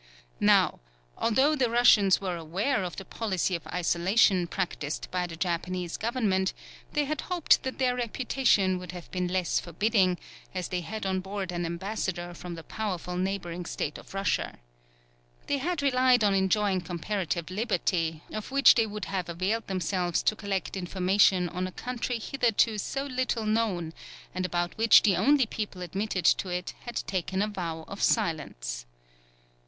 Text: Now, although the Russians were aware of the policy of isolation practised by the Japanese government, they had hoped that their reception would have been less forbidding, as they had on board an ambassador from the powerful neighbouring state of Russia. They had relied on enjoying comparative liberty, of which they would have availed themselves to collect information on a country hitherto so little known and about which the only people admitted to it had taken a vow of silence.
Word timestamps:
Now, 0.39 0.79
although 1.15 1.55
the 1.55 1.69
Russians 1.69 2.19
were 2.19 2.35
aware 2.35 2.83
of 2.83 2.95
the 2.95 3.05
policy 3.05 3.53
of 3.53 3.67
isolation 3.67 4.47
practised 4.47 5.07
by 5.11 5.27
the 5.27 5.35
Japanese 5.35 5.95
government, 5.95 6.53
they 6.93 7.05
had 7.05 7.21
hoped 7.21 7.61
that 7.61 7.77
their 7.77 7.95
reception 7.95 8.79
would 8.79 8.93
have 8.93 9.11
been 9.11 9.27
less 9.27 9.59
forbidding, 9.59 10.17
as 10.55 10.69
they 10.69 10.81
had 10.81 11.05
on 11.05 11.19
board 11.19 11.51
an 11.51 11.67
ambassador 11.67 12.33
from 12.33 12.55
the 12.55 12.63
powerful 12.63 13.15
neighbouring 13.15 13.63
state 13.63 13.99
of 13.99 14.15
Russia. 14.15 14.57
They 15.45 15.59
had 15.59 15.83
relied 15.83 16.23
on 16.23 16.33
enjoying 16.33 16.81
comparative 16.81 17.51
liberty, 17.51 18.23
of 18.33 18.49
which 18.49 18.73
they 18.73 18.87
would 18.87 19.05
have 19.05 19.29
availed 19.29 19.67
themselves 19.67 20.23
to 20.23 20.35
collect 20.35 20.75
information 20.75 21.47
on 21.47 21.67
a 21.67 21.71
country 21.71 22.17
hitherto 22.17 22.79
so 22.79 23.05
little 23.05 23.45
known 23.45 23.93
and 24.33 24.47
about 24.47 24.75
which 24.79 25.03
the 25.03 25.15
only 25.15 25.45
people 25.45 25.83
admitted 25.83 26.25
to 26.25 26.49
it 26.49 26.73
had 26.85 26.95
taken 27.05 27.43
a 27.43 27.47
vow 27.47 27.85
of 27.87 28.01
silence. 28.01 28.87